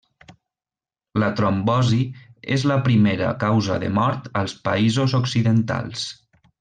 [1.23, 1.99] La trombosi
[2.55, 6.09] és la primera causa de mort als països occidentals.